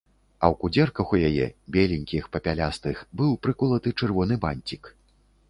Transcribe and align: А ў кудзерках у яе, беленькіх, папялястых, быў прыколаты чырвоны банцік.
А 0.45 0.47
ў 0.51 0.57
кудзерках 0.61 1.11
у 1.15 1.19
яе, 1.29 1.45
беленькіх, 1.75 2.23
папялястых, 2.37 3.05
быў 3.21 3.31
прыколаты 3.45 3.95
чырвоны 3.99 4.41
банцік. 4.49 4.83